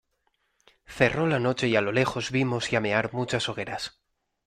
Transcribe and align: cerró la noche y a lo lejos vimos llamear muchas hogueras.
cerró 0.87 1.27
la 1.27 1.37
noche 1.37 1.67
y 1.67 1.75
a 1.75 1.81
lo 1.81 1.91
lejos 1.91 2.31
vimos 2.31 2.71
llamear 2.71 3.13
muchas 3.13 3.47
hogueras. 3.49 4.01